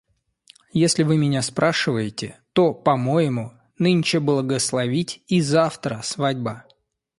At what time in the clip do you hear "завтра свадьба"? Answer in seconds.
5.41-6.65